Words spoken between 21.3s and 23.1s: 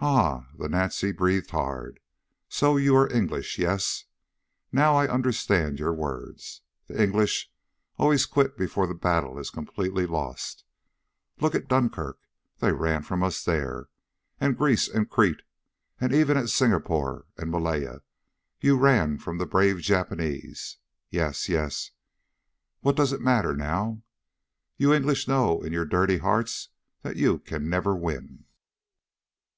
yes. What